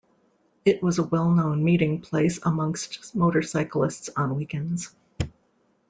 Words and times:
It 0.65 0.81
was 0.81 0.97
a 0.97 1.03
well 1.03 1.29
known 1.29 1.63
meeting 1.63 2.01
place 2.01 2.39
amongst 2.43 3.13
motorcyclists 3.13 4.09
on 4.17 4.35
weekends. 4.35 4.95